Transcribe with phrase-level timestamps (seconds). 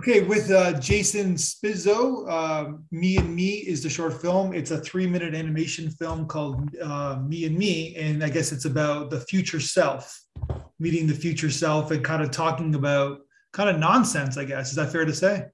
[0.00, 4.54] Okay, with uh, Jason Spizzo, uh, Me and Me is the short film.
[4.54, 7.94] It's a three minute animation film called uh, Me and Me.
[7.96, 10.18] And I guess it's about the future self,
[10.78, 13.18] meeting the future self and kind of talking about
[13.52, 14.70] kind of nonsense, I guess.
[14.70, 15.48] Is that fair to say?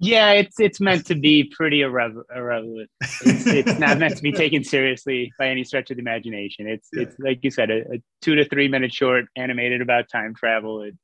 [0.00, 2.90] Yeah, it's it's meant to be pretty irre- irrelevant.
[3.00, 6.66] It's, it's not meant to be taken seriously by any stretch of the imagination.
[6.66, 7.02] It's yeah.
[7.02, 10.82] it's like you said, a, a, two to three minute short animated about time travel.
[10.82, 10.94] It,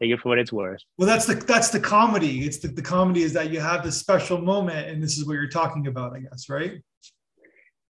[0.00, 0.80] take it for what it's worth.
[0.96, 2.44] Well, that's the that's the comedy.
[2.44, 5.34] It's the, the comedy is that you have this special moment, and this is what
[5.34, 6.82] you're talking about, I guess, right?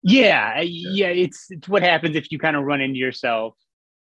[0.02, 3.54] Yeah, yeah, it's it's what happens if you kind of run into yourself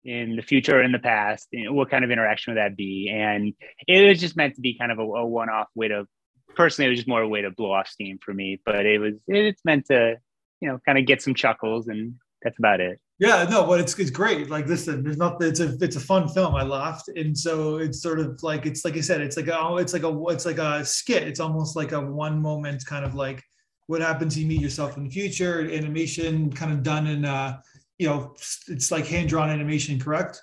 [0.05, 1.47] in the future or in the past.
[1.51, 3.09] You know, what kind of interaction would that be?
[3.13, 3.53] And
[3.87, 6.07] it was just meant to be kind of a, a one-off way to
[6.55, 8.59] personally, it was just more a way to blow off steam for me.
[8.65, 10.17] But it was it's meant to,
[10.61, 12.99] you know, kind of get some chuckles, and that's about it.
[13.19, 14.49] Yeah, no, but it's it's great.
[14.49, 15.41] Like, listen, there's not.
[15.41, 16.53] It's a it's a fun film.
[16.53, 19.75] I laughed, and so it's sort of like it's like I said, it's like a
[19.77, 21.23] it's like a it's like a skit.
[21.23, 23.43] It's almost like a one moment kind of like
[23.87, 24.37] what happens.
[24.37, 25.61] You meet yourself in the future.
[25.61, 27.59] Animation kind of done in uh,
[27.97, 28.33] you know,
[28.67, 30.41] it's like hand drawn animation, correct?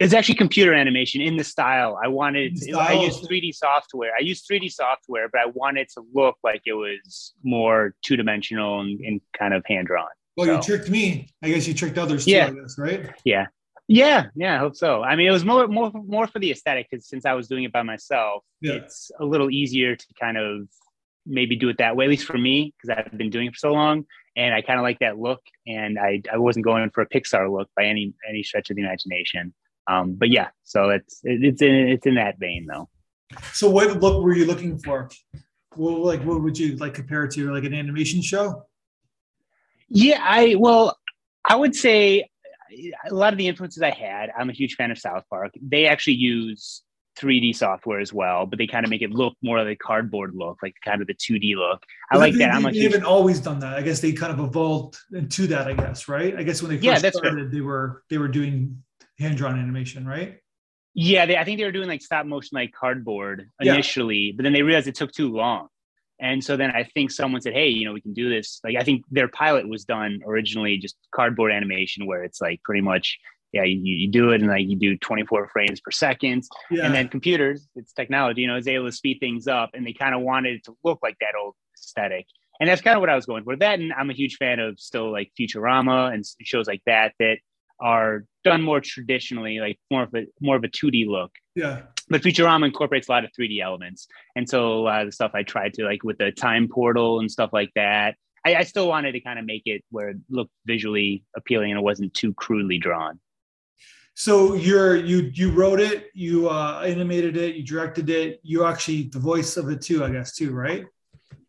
[0.00, 1.98] It's actually computer animation in the style.
[2.02, 2.80] I wanted, style.
[2.80, 4.10] I used 3D software.
[4.18, 8.80] I used 3D software, but I wanted to look like it was more two dimensional
[8.80, 10.08] and, and, kind of hand drawn.
[10.36, 10.54] Well, so.
[10.54, 11.28] you tricked me.
[11.42, 12.50] I guess you tricked others too, yeah.
[12.50, 13.10] Guess, right?
[13.24, 13.46] Yeah.
[13.86, 15.02] Yeah, yeah, I hope so.
[15.02, 17.64] I mean, it was more, more, more for the aesthetic because since I was doing
[17.64, 18.74] it by myself, yeah.
[18.74, 20.68] it's a little easier to kind of
[21.26, 23.58] maybe do it that way, at least for me, because I've been doing it for
[23.58, 24.04] so long,
[24.36, 25.40] and I kind of like that look.
[25.66, 28.82] And I, I wasn't going for a Pixar look by any any stretch of the
[28.82, 29.52] imagination.
[29.86, 32.88] Um, but yeah, so it's it's in it's in that vein though.
[33.52, 35.10] So what look were you looking for?
[35.76, 38.64] Well, like what would you like compare it to, like an animation show?
[39.88, 40.98] Yeah, I well,
[41.44, 42.28] I would say
[43.08, 44.30] a lot of the influences I had.
[44.36, 45.52] I'm a huge fan of South Park.
[45.60, 46.82] They actually use
[47.18, 50.32] 3D software as well, but they kind of make it look more like a cardboard
[50.34, 51.82] look, like kind of the 2D look.
[52.10, 52.54] I like they, that.
[52.54, 53.74] I'm like, they haven't always done that.
[53.74, 55.68] I guess they kind of evolved into that.
[55.68, 56.36] I guess, right?
[56.36, 58.82] I guess when they first yeah, that's started, they were they were doing
[59.18, 60.38] hand drawn animation, right?
[60.94, 64.32] Yeah, they, I think they were doing like stop motion, like cardboard initially, yeah.
[64.36, 65.68] but then they realized it took too long.
[66.20, 68.76] And so then I think someone said, "Hey, you know, we can do this." Like
[68.76, 73.18] I think their pilot was done originally just cardboard animation, where it's like pretty much,
[73.52, 76.84] yeah, you, you do it and like you do 24 frames per second, yeah.
[76.84, 79.92] and then computers, it's technology, you know, is able to speed things up, and they
[79.92, 82.26] kind of wanted it to look like that old aesthetic,
[82.60, 83.56] and that's kind of what I was going for.
[83.56, 87.38] That, and I'm a huge fan of still like Futurama and shows like that that
[87.80, 91.32] are done more traditionally, like more of a more of a 2D look.
[91.54, 91.82] Yeah.
[92.08, 94.08] But Futurama incorporates a lot of 3D elements.
[94.36, 97.20] And so a lot of the stuff I tried to like with the time portal
[97.20, 98.16] and stuff like that.
[98.44, 101.78] I, I still wanted to kind of make it where it looked visually appealing and
[101.78, 103.20] it wasn't too crudely drawn.
[104.16, 109.08] So you're you you wrote it, you uh, animated it, you directed it, you actually
[109.08, 110.86] the voice of it too, I guess too, right?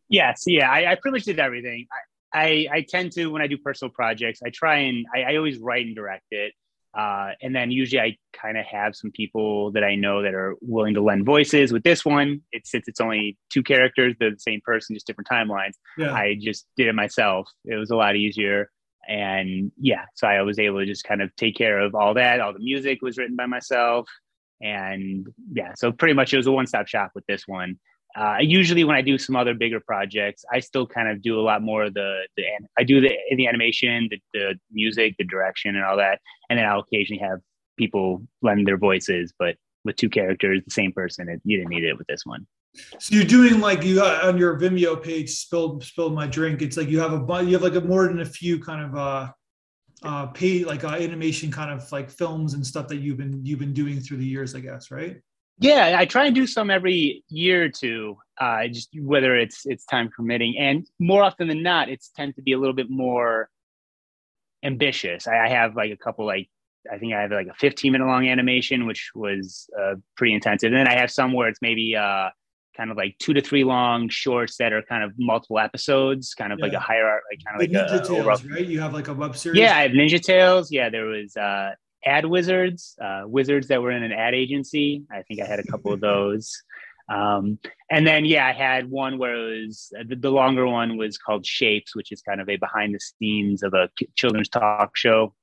[0.10, 0.72] Yes, yeah.
[0.72, 1.88] I, I pretty much did everything.
[2.34, 5.58] I, I tend to when I do personal projects, I try and I, I always
[5.58, 6.54] write and direct it.
[6.96, 10.56] Uh, and then usually I kind of have some people that I know that are
[10.62, 11.74] willing to lend voices.
[11.74, 15.28] With this one, it's since it's only two characters, they're the same person, just different
[15.28, 15.74] timelines.
[15.98, 16.14] Yeah.
[16.14, 17.50] I just did it myself.
[17.66, 18.70] It was a lot easier.
[19.08, 22.40] And yeah, so I was able to just kind of take care of all that.
[22.40, 24.08] All the music was written by myself.
[24.62, 27.78] And yeah, so pretty much it was a one stop shop with this one.
[28.16, 31.44] Uh, usually, when I do some other bigger projects, I still kind of do a
[31.44, 32.44] lot more of the, the
[32.78, 36.66] I do the the animation, the, the music, the direction, and all that, and then
[36.66, 37.40] I'll occasionally have
[37.78, 39.34] people lend their voices.
[39.38, 42.48] But with two characters, the same person, it, you didn't need it with this one.
[43.00, 46.62] So you're doing like you on your Vimeo page, spilled spilled my drink.
[46.62, 48.96] It's like you have a you have like a more than a few kind of
[48.96, 49.32] uh
[50.04, 53.60] uh pay like uh, animation kind of like films and stuff that you've been you've
[53.60, 55.22] been doing through the years, I guess, right?
[55.60, 59.86] Yeah, I try and do some every year or two, uh, just whether it's it's
[59.86, 63.50] time permitting, and more often than not, it's tend to be a little bit more
[64.64, 65.28] ambitious.
[65.28, 66.50] I, I have like a couple like
[66.92, 70.74] I think I have like a 15 minute long animation, which was uh, pretty intensive,
[70.74, 72.30] and then I have some where it's maybe uh,
[72.76, 76.52] kind of like two to three long shorts that are kind of multiple episodes, kind
[76.52, 76.66] of yeah.
[76.66, 78.56] like a higher, art like kind of like, like Ninja a, Tales, overall...
[78.56, 78.66] right?
[78.66, 79.60] You have like a web series.
[79.60, 80.72] Yeah, I have Ninja Tales.
[80.72, 81.72] Yeah, there was uh,
[82.06, 85.04] ad wizards, uh, wizards that were in an ad agency.
[85.12, 86.52] I think I had a couple of those.
[87.08, 87.60] Um,
[87.92, 91.18] and then, yeah, I had one where it was uh, the, the, longer one was
[91.18, 95.34] called Shapes, which is kind of a behind the scenes of a children's talk show,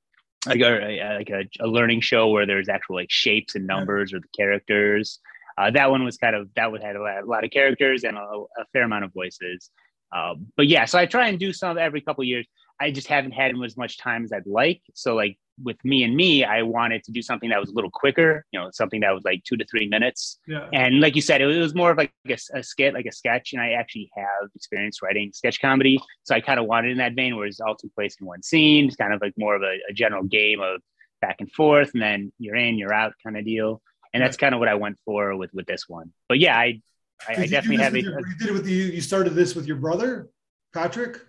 [0.46, 4.18] like a, like a, a learning show where there's actual like shapes and numbers or
[4.18, 5.20] the characters.
[5.56, 8.04] Uh, that one was kind of that would had a lot, a lot of characters
[8.04, 9.70] and a, a, fair amount of voices.
[10.14, 12.46] Um, but yeah, so I try and do some every couple years.
[12.80, 14.82] I just haven't had as much time as I'd like.
[14.94, 17.90] So like with me and me, I wanted to do something that was a little
[17.90, 20.38] quicker, you know, something that was like two to three minutes.
[20.48, 20.68] Yeah.
[20.72, 23.52] And like you said, it was more of like a, a skit, like a sketch.
[23.52, 26.00] And I actually have experience writing sketch comedy.
[26.24, 28.42] So I kind of wanted in that vein where it's all took place in one
[28.42, 28.86] scene.
[28.86, 30.80] It's kind of like more of a, a general game of
[31.20, 33.80] back and forth, and then you're in, you're out kind of deal.
[34.12, 36.12] And that's kind of what I went for with with this one.
[36.28, 36.82] But yeah, I
[37.28, 38.04] I, I definitely have it.
[38.04, 38.84] You did it with you.
[38.84, 40.28] You started this with your brother,
[40.74, 41.20] Patrick.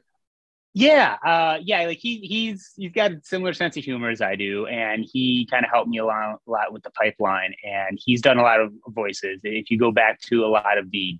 [0.75, 1.85] Yeah, uh, yeah.
[1.85, 5.47] Like he he's he's got a similar sense of humor as I do, and he
[5.49, 7.53] kind of helped me along a lot with the pipeline.
[7.63, 9.39] And he's done a lot of voices.
[9.43, 11.19] If you go back to a lot of the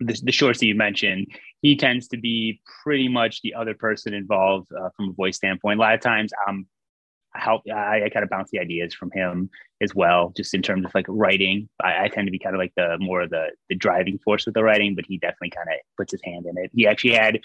[0.00, 1.26] the, the shorts that you mentioned,
[1.60, 5.78] he tends to be pretty much the other person involved uh, from a voice standpoint.
[5.78, 6.66] A lot of times, I'm
[7.34, 9.50] help I, I, kind of bounce the ideas from him
[9.82, 12.58] as well just in terms of like writing I, I, tend to be kind of
[12.58, 15.74] like the more the the driving force with the writing but he definitely kind of
[15.98, 17.40] puts his hand in it he actually had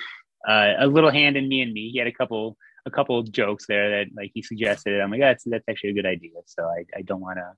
[0.48, 1.90] uh, a little hand in me and me.
[1.92, 5.00] He had a couple a couple jokes there that like he suggested.
[5.00, 6.32] I'm like that's that's actually a good idea.
[6.46, 7.52] So i, I don't want to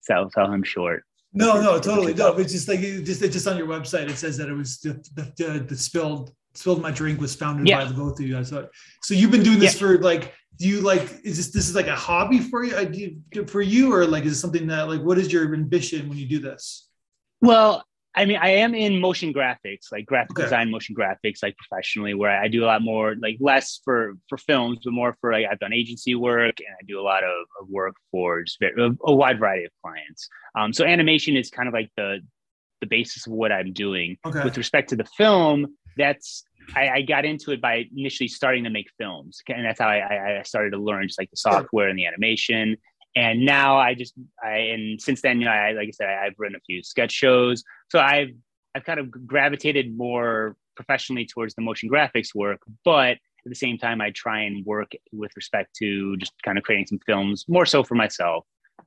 [0.00, 1.04] sell sell him short.
[1.32, 2.14] No no totally.
[2.14, 4.92] No it's just like just just on your website it says that it was the
[5.14, 7.78] the, the, the spilled spilled my drink was founded yeah.
[7.78, 8.48] by the both of you guys.
[8.48, 8.68] So,
[9.02, 9.88] so you've been doing this yeah.
[9.88, 13.62] for like do you like is this this is like a hobby for you for
[13.62, 16.38] you or like is it something that like what is your ambition when you do
[16.38, 16.88] this?
[17.40, 20.44] Well i mean i am in motion graphics like graphic okay.
[20.44, 24.38] design motion graphics like professionally where i do a lot more like less for for
[24.38, 27.46] films but more for like i've done agency work and i do a lot of,
[27.60, 30.28] of work for just a, a wide variety of clients
[30.58, 32.18] um, so animation is kind of like the
[32.80, 34.44] the basis of what i'm doing okay.
[34.44, 35.66] with respect to the film
[35.96, 36.44] that's
[36.76, 40.38] I, I, got into it by initially starting to make films, and that's how I,
[40.38, 42.76] I started to learn just like the software and the animation.
[43.16, 46.34] And now I just I and since then, you know, I like I said, I've
[46.38, 48.30] written a few sketch shows, so I've
[48.74, 53.16] I've kind of gravitated more professionally towards the motion graphics work, but
[53.48, 56.86] at the same time, I try and work with respect to just kind of creating
[56.86, 58.44] some films more so for myself.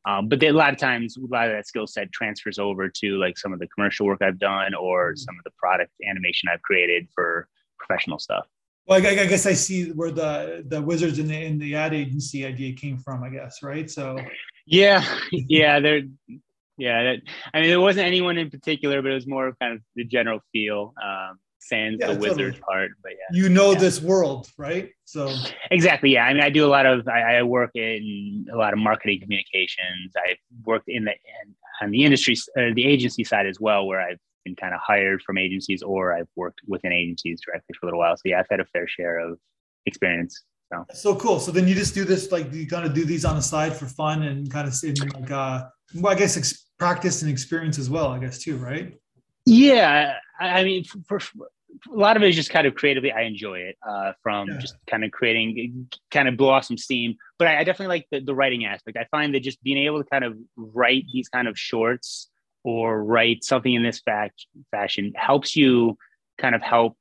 [0.07, 3.17] Um, but a lot of times, a lot of that skill set transfers over to
[3.19, 6.61] like some of the commercial work I've done or some of the product animation I've
[6.61, 7.47] created for
[7.77, 8.47] professional stuff.
[8.87, 11.93] Well, I, I guess I see where the the wizards in the in the ad
[11.93, 13.23] agency idea came from.
[13.23, 13.89] I guess right.
[13.89, 14.17] So
[14.65, 16.01] yeah, yeah, they're
[16.77, 17.03] yeah.
[17.03, 17.17] That,
[17.53, 20.03] I mean, there wasn't anyone in particular, but it was more of kind of the
[20.03, 20.93] general feel.
[21.01, 22.29] Um, sans yeah, the totally.
[22.29, 23.79] wizard part but yeah you know yeah.
[23.79, 25.31] this world right so
[25.69, 28.73] exactly yeah i mean i do a lot of i, I work in a lot
[28.73, 33.45] of marketing communications i've worked in the in, on the industry uh, the agency side
[33.45, 37.41] as well where i've been kind of hired from agencies or I've worked within agencies
[37.45, 38.15] directly for a little while.
[38.17, 39.39] So yeah, I've had a fair share of
[39.85, 40.43] experience.
[40.71, 41.39] So, so cool.
[41.39, 43.75] So then you just do this, like you kind of do these on the side
[43.75, 45.65] for fun and kind of in like, uh,
[45.95, 48.97] well, I guess ex- practice and experience as well, I guess too, right?
[49.45, 50.15] Yeah.
[50.39, 51.47] I mean, for, for
[51.91, 53.11] a lot of it is just kind of creatively.
[53.11, 54.57] I enjoy it uh, from yeah.
[54.59, 57.15] just kind of creating, kind of blow off some steam.
[57.37, 58.97] But I, I definitely like the, the writing aspect.
[58.97, 62.29] I find that just being able to kind of write these kind of shorts
[62.63, 64.01] or write something in this
[64.71, 65.97] fashion helps you
[66.37, 66.97] kind of help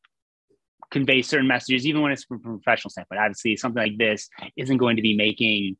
[0.91, 3.21] convey certain messages, even when it's from a professional standpoint.
[3.21, 5.77] Obviously, something like this isn't going to be making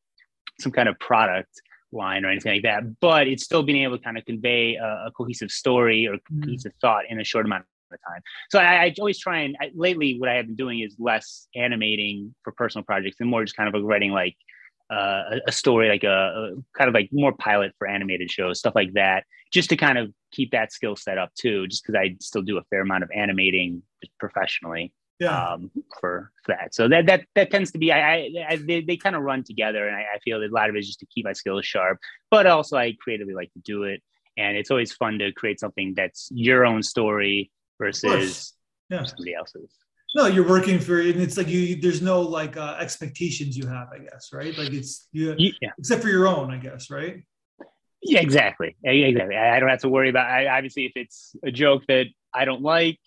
[0.61, 1.51] some kind of product
[1.93, 5.07] line or anything like that, but it's still being able to kind of convey a,
[5.07, 6.45] a cohesive story or mm.
[6.45, 8.21] cohesive thought in a short amount of time.
[8.51, 11.49] So I, I always try and I, lately, what I have been doing is less
[11.57, 14.37] animating for personal projects and more just kind of writing like
[14.91, 18.75] uh, a story, like a, a, kind of like more pilot for animated shows, stuff
[18.75, 21.67] like that, just to kind of keep that skill set up too.
[21.67, 23.83] Just because I still do a fair amount of animating
[24.19, 24.93] professionally.
[25.19, 25.53] Yeah.
[25.53, 28.81] Um, for, for that, so that that that tends to be I, I, I they,
[28.81, 30.87] they kind of run together, and I, I feel that a lot of it is
[30.87, 31.99] just to keep my skills sharp,
[32.31, 34.03] but also I creatively like to do it,
[34.39, 38.55] and it's always fun to create something that's your own story versus
[38.89, 39.05] yeah.
[39.05, 39.77] somebody else's.
[40.15, 41.79] No, you're working for, and it's like you.
[41.79, 44.57] There's no like uh, expectations you have, I guess, right?
[44.57, 45.71] Like it's you, yeah.
[45.79, 47.23] except for your own, I guess, right?
[48.03, 49.37] Yeah, exactly, exactly.
[49.37, 50.31] I don't have to worry about.
[50.31, 52.99] I, obviously, if it's a joke that I don't like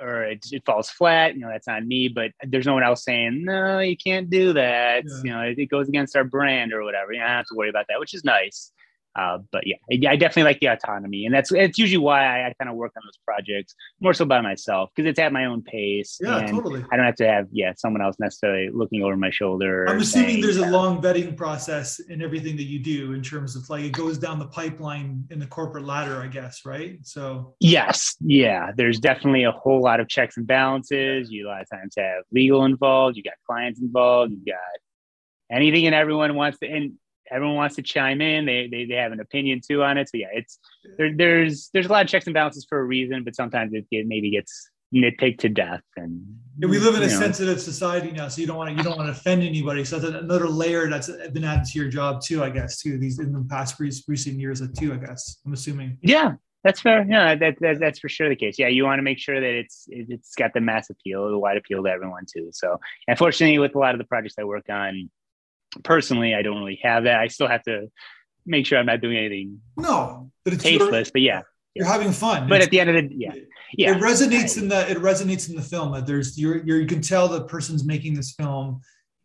[0.00, 2.08] or it, it, falls flat, you know, that's on me.
[2.08, 5.04] But there's no one else saying no, you can't do that.
[5.06, 5.20] Yeah.
[5.24, 7.12] You know, it, it, goes against our brand or whatever.
[7.12, 8.72] You don't have to worry about that, which is nice.
[9.14, 12.48] Uh, but yeah, I, I, definitely like the autonomy, and that's it's usually why I,
[12.48, 15.44] I kind of work on those projects more so by myself because it's at my
[15.44, 16.18] own pace.
[16.18, 16.82] Yeah, totally.
[16.90, 19.84] I don't have to have yeah someone else necessarily looking over my shoulder.
[19.86, 23.54] I'm assuming saying, there's a long vetting process in everything that you do in terms
[23.54, 26.98] of like it goes down the pipeline in the corporate ladder, I guess, right?
[27.02, 31.30] So yes, yeah, there's definitely a whole lot of checks and balances.
[31.30, 34.58] You a lot of times have legal involved, you got clients involved, you got
[35.54, 36.94] anything and everyone wants to and
[37.32, 38.44] everyone wants to chime in.
[38.44, 40.08] They, they, they have an opinion too on it.
[40.08, 40.58] So yeah, it's
[40.98, 43.86] there, there's there's a lot of checks and balances for a reason, but sometimes it,
[43.90, 46.22] it maybe gets nitpicked to death, and
[46.58, 47.18] Yeah, we live in a know.
[47.18, 49.84] sensitive society now, so you don't want to you don't want to offend anybody.
[49.84, 52.98] So that's another layer that's been added to your job too, I guess, too.
[52.98, 54.92] These in the past recent years, too.
[54.92, 55.96] I guess I'm assuming.
[56.02, 57.06] Yeah, that's fair.
[57.08, 58.58] Yeah, that, that that's for sure the case.
[58.58, 61.56] Yeah, you want to make sure that it's it's got the mass appeal, the wide
[61.56, 62.50] appeal to everyone too.
[62.52, 65.10] So, unfortunately, with a lot of the projects I work on,
[65.82, 67.20] personally, I don't really have that.
[67.20, 67.90] I still have to
[68.46, 69.60] make sure I'm not doing anything.
[69.76, 71.08] No, but it's tasteless.
[71.08, 71.42] Your, but yeah,
[71.74, 72.48] you're having fun.
[72.48, 73.34] But it's, at the end of the yeah,
[73.74, 76.86] yeah, it resonates in the it resonates in the film that there's you're, you're you
[76.86, 78.80] can tell the person's making this film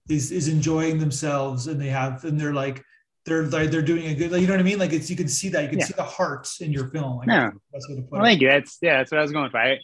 [0.10, 2.84] is is enjoying themselves and they have and they're like
[3.26, 5.18] they're like they're doing a good like, you know what I mean like it's you
[5.18, 5.86] can see that you can yeah.
[5.86, 7.18] see the hearts in your film.
[7.18, 8.48] Like, yeah, that's what well, thank you.
[8.48, 9.58] That's yeah, that's what I was going for.
[9.58, 9.80] I,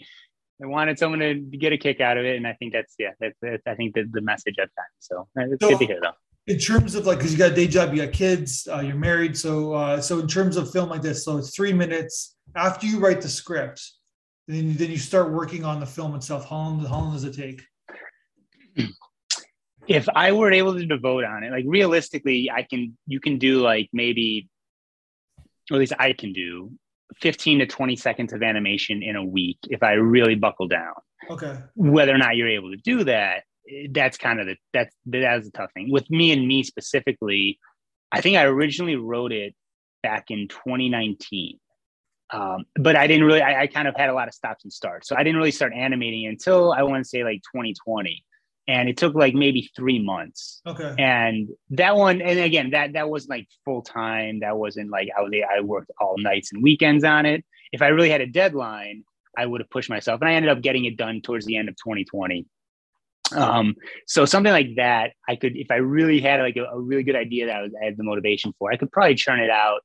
[0.61, 3.09] I wanted someone to get a kick out of it, and I think that's yeah,
[3.19, 4.93] that's, that's I think the, the message I've gotten.
[4.99, 6.13] So uh, it's so, good to hear though.
[6.47, 8.95] In terms of like, because you got a day job, you got kids, uh, you're
[8.95, 12.85] married, so uh, so in terms of film like this, so it's three minutes after
[12.85, 13.81] you write the script,
[14.47, 16.49] then then you start working on the film itself.
[16.49, 17.61] How long, how long does it take?
[19.87, 23.61] if I were able to devote on it, like realistically, I can, you can do
[23.61, 24.49] like maybe,
[25.71, 26.71] or at least I can do
[27.21, 30.93] 15 to 20 seconds of animation in a week if I really buckle down.
[31.29, 31.57] Okay.
[31.75, 33.43] Whether or not you're able to do that,
[33.91, 35.91] that's kind of the, that's, that's a tough thing.
[35.91, 37.59] With me and me specifically,
[38.11, 39.55] I think I originally wrote it
[40.01, 41.59] back in 2019.
[42.31, 44.73] Um, but I didn't really, I, I, kind of had a lot of stops and
[44.73, 45.07] starts.
[45.07, 48.23] So I didn't really start animating until I want to say like 2020
[48.67, 50.61] and it took like maybe three months.
[50.65, 50.95] Okay.
[50.97, 54.39] And that one, and again, that that wasn't like full time.
[54.39, 57.43] That wasn't like I was, I worked all nights and weekends on it.
[57.71, 59.03] If I really had a deadline,
[59.37, 61.67] I would have pushed myself, and I ended up getting it done towards the end
[61.67, 62.45] of 2020.
[63.35, 63.75] Um,
[64.07, 67.15] so something like that, I could, if I really had like a, a really good
[67.15, 69.81] idea that I, was, I had the motivation for, I could probably churn it out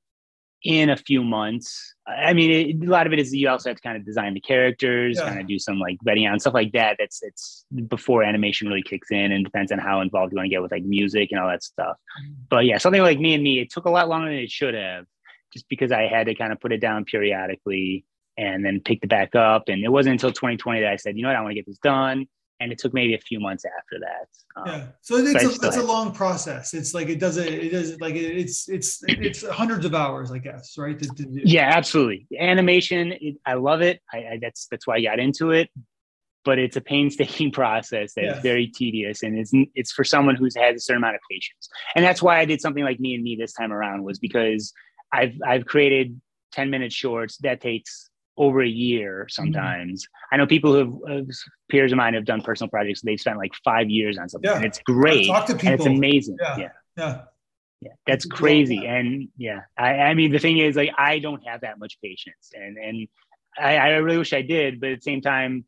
[0.64, 1.94] in a few months.
[2.06, 4.34] I mean, it, a lot of it is you also have to kind of design
[4.34, 5.28] the characters, yeah.
[5.28, 6.96] kind of do some like vetting on stuff like that.
[6.98, 10.50] That's it's before animation really kicks in, and depends on how involved you want to
[10.50, 11.96] get with like music and all that stuff.
[12.22, 12.32] Mm-hmm.
[12.50, 14.74] But yeah, something like me and me, it took a lot longer than it should
[14.74, 15.04] have,
[15.52, 18.04] just because I had to kind of put it down periodically
[18.36, 19.64] and then pick it back up.
[19.68, 21.66] And it wasn't until 2020 that I said, you know what, I want to get
[21.66, 22.26] this done
[22.60, 24.28] and it took maybe a few months after that.
[24.56, 26.74] Um, yeah, so it's a, it's a long process.
[26.74, 30.76] It's like it doesn't it doesn't like it's it's it's hundreds of hours, I guess,
[30.76, 30.98] right?
[30.98, 32.26] To, to yeah, absolutely.
[32.38, 34.00] Animation, it, I love it.
[34.12, 35.70] I, I, that's that's why I got into it.
[36.44, 38.40] But it's a painstaking process that's yeah.
[38.40, 41.68] very tedious, and it's it's for someone who's had a certain amount of patience.
[41.94, 44.72] And that's why I did something like me and me this time around was because
[45.12, 46.20] I've I've created
[46.52, 48.07] ten minute shorts that takes
[48.38, 49.28] over a year mm-hmm.
[49.30, 50.04] sometimes.
[50.04, 50.34] Mm-hmm.
[50.34, 51.26] I know people who have
[51.68, 53.02] peers of mine have done personal projects.
[53.02, 54.56] They've spent like five years on something, yeah.
[54.56, 55.26] and it's great.
[55.26, 55.68] Talk to people.
[55.68, 56.38] And it's amazing.
[56.40, 56.56] Yeah.
[56.56, 56.68] yeah.
[56.96, 57.20] yeah.
[57.80, 58.88] Yeah, that's crazy.
[58.88, 62.50] And yeah, I, I mean, the thing is, like, I don't have that much patience,
[62.52, 63.06] and and
[63.56, 65.64] I, I really wish I did, but at the same time,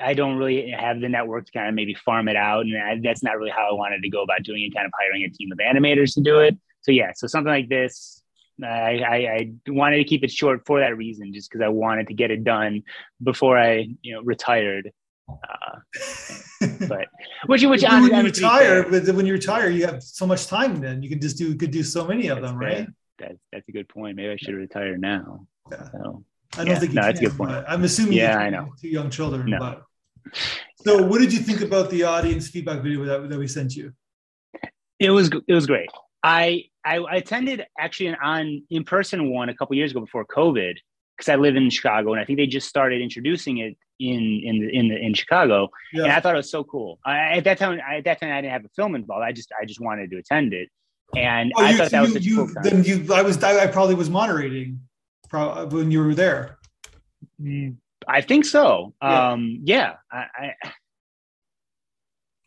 [0.00, 2.98] I don't really have the network to kind of maybe farm it out, and I,
[3.00, 4.74] that's not really how I wanted to go about doing it.
[4.74, 6.58] Kind of hiring a team of animators to do it.
[6.80, 8.24] So yeah, so something like this,
[8.62, 12.08] I, I, I, wanted to keep it short for that reason, just because I wanted
[12.08, 12.82] to get it done
[13.22, 14.92] before I, you know, retired.
[15.28, 15.78] Uh,
[16.88, 17.08] but
[17.46, 20.76] which, which when you retire, but when you retire, you have so much time.
[20.80, 22.86] Then you can just do, could do so many of them, right?
[23.18, 24.16] That's that's a good point.
[24.16, 25.46] Maybe I should retire now.
[25.70, 25.84] Yeah.
[25.90, 27.64] So, I don't yeah, think you no, can, that's a good point.
[27.68, 29.50] I'm assuming yeah, I know two young children.
[29.50, 29.58] No.
[29.58, 29.82] But
[30.76, 33.92] so, what did you think about the audience feedback video that, that we sent you?
[34.98, 35.90] It was it was great.
[36.22, 40.76] I, I, attended actually an on in person one a couple years ago before COVID
[41.16, 44.60] because I live in Chicago and I think they just started introducing it in in
[44.60, 46.04] the, in the, in Chicago yeah.
[46.04, 46.98] and I thought it was so cool.
[47.04, 49.24] I, at that time, I, at that time, I didn't have a film involved.
[49.24, 50.68] I just I just wanted to attend it,
[51.16, 52.62] and oh, I you, thought that you, was such you, cool time.
[52.62, 54.80] Then you, I was I probably was moderating
[55.30, 56.58] when you were there.
[57.40, 58.94] Mm, I think so.
[59.02, 59.30] Yeah.
[59.30, 60.72] Um, yeah, I, I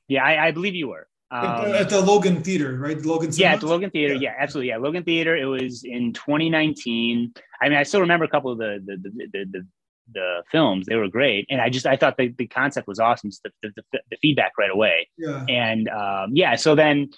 [0.07, 1.07] yeah, I, I believe you were.
[1.31, 2.99] Um, at the Logan Theater, right?
[3.05, 3.29] Logan.
[3.33, 4.15] Yeah, at the Logan Theater.
[4.15, 4.31] Yeah.
[4.31, 4.35] yeah.
[4.39, 4.69] absolutely.
[4.69, 5.35] Yeah, Logan Theater.
[5.35, 7.33] It was in 2019.
[7.61, 9.67] I mean, I still remember a couple of the the the, the, the,
[10.11, 10.87] the films.
[10.87, 13.29] They were great, and I just I thought the, the concept was awesome.
[13.29, 15.07] Just the, the, the feedback right away.
[15.17, 15.45] Yeah.
[15.47, 17.09] And um, yeah, so then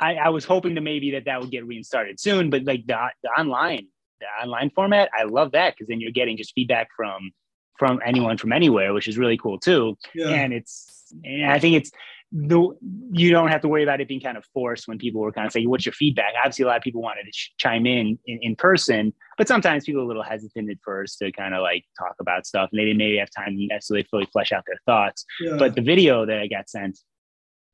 [0.00, 2.96] I, I was hoping to maybe that that would get restarted soon, but like the
[3.22, 3.88] the online
[4.20, 7.30] the online format, I love that because then you're getting just feedback from
[7.78, 9.96] from anyone from anywhere, which is really cool too.
[10.14, 10.28] Yeah.
[10.28, 11.90] And it's and I think it's
[12.32, 12.68] the
[13.12, 15.46] you don't have to worry about it being kind of forced when people were kind
[15.46, 18.18] of saying, "What's your feedback?" Obviously, a lot of people wanted to ch- chime in,
[18.26, 21.62] in, in person, but sometimes people are a little hesitant at first to kind of
[21.62, 24.62] like talk about stuff, and they didn't maybe have time to necessarily fully flesh out
[24.66, 25.24] their thoughts.
[25.40, 25.56] Yeah.
[25.58, 27.00] But the video that I got sent,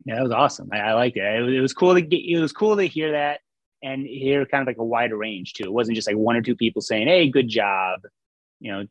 [0.07, 0.71] yeah, that was awesome.
[0.73, 1.23] I, I liked it.
[1.23, 2.23] It was, it was cool to get.
[2.25, 3.41] It was cool to hear that
[3.83, 5.65] and hear kind of like a wider range too.
[5.65, 8.01] It wasn't just like one or two people saying, "Hey, good job,"
[8.61, 8.87] you know,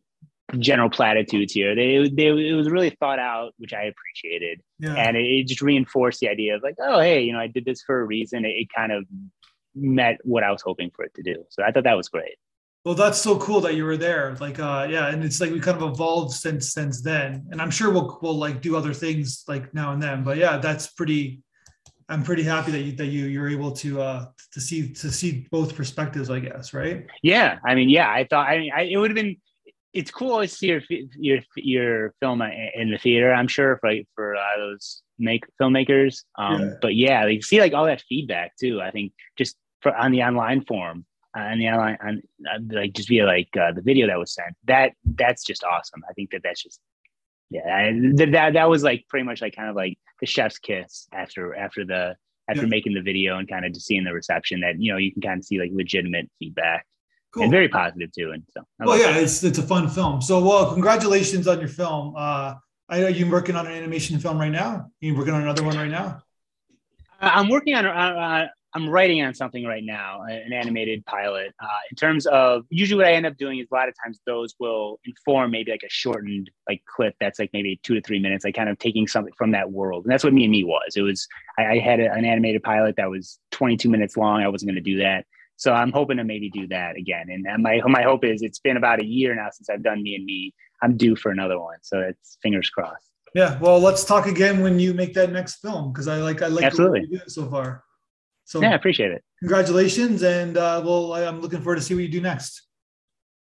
[0.60, 1.76] general platitudes here.
[1.76, 4.94] They, they it was really thought out, which I appreciated, yeah.
[4.94, 7.66] and it, it, just reinforced the idea of like, oh, hey, you know, I did
[7.66, 8.46] this for a reason.
[8.46, 9.06] It, it, kind of
[9.74, 11.44] met what I was hoping for it to do.
[11.50, 12.36] So I thought that was great.
[12.84, 14.38] Well, that's so cool that you were there.
[14.40, 17.48] Like, uh, yeah, and it's like we kind of evolved since since then.
[17.52, 20.24] And I'm sure we'll we'll like do other things like now and then.
[20.24, 21.42] But yeah, that's pretty.
[22.08, 25.48] I'm pretty happy that you that you you're able to uh to see to see
[25.50, 26.30] both perspectives.
[26.30, 27.08] I guess, right?
[27.24, 29.38] Yeah, I mean, yeah, I thought I mean I, it would have been
[29.96, 30.82] it's cool to see your
[31.16, 33.34] your your film in the theater.
[33.34, 36.24] I'm sure for like, for uh, those make filmmakers.
[36.38, 36.74] Um, yeah.
[36.82, 38.82] But yeah, like see like all that feedback too.
[38.82, 42.92] I think just for on the online form uh, and the online on uh, like
[42.94, 44.54] just via like uh, the video that was sent.
[44.66, 46.04] That that's just awesome.
[46.10, 46.82] I think that that's just
[47.50, 47.62] yeah.
[47.66, 51.56] I, that that was like pretty much like kind of like the chef's kiss after
[51.56, 52.16] after the
[52.50, 52.70] after yeah.
[52.70, 55.22] making the video and kind of just seeing the reception that you know you can
[55.22, 56.86] kind of see like legitimate feedback
[57.36, 57.44] Cool.
[57.44, 58.32] And very positive too.
[58.32, 59.24] And so, I well, yeah, that.
[59.24, 60.22] it's it's a fun film.
[60.22, 62.14] So, well, congratulations on your film.
[62.16, 62.56] Uh,
[62.88, 64.90] I know you're working on an animation film right now.
[65.02, 66.22] You working on another one right now?
[67.20, 67.86] I'm working on.
[67.86, 71.54] Uh, I'm writing on something right now, an animated pilot.
[71.62, 74.22] Uh, in terms of usually what I end up doing is a lot of times
[74.26, 78.20] those will inform maybe like a shortened like clip that's like maybe two to three
[78.20, 80.06] minutes, like kind of taking something from that world.
[80.06, 80.96] And that's what me and me was.
[80.96, 81.28] It was
[81.60, 84.42] I, I had a, an animated pilot that was 22 minutes long.
[84.42, 85.26] I wasn't going to do that.
[85.58, 87.28] So I'm hoping to maybe do that again.
[87.30, 90.16] And my my hope is it's been about a year now since I've done me
[90.16, 90.54] and me.
[90.82, 91.78] I'm due for another one.
[91.82, 93.10] So it's fingers crossed.
[93.34, 93.58] Yeah.
[93.60, 96.64] Well, let's talk again when you make that next film because I like I like
[96.64, 97.84] absolutely so far.
[98.46, 99.24] So yeah, I appreciate it.
[99.40, 102.62] Congratulations, and uh, well, I'm looking forward to see what you do next.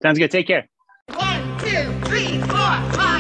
[0.01, 0.31] Sounds good.
[0.31, 0.67] Take care.
[1.15, 3.10] One, two, three, four, five,